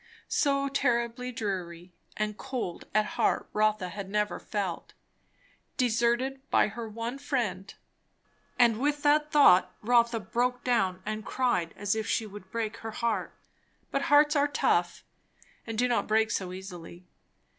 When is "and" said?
2.17-2.35, 8.57-8.79, 11.05-11.23, 15.67-15.77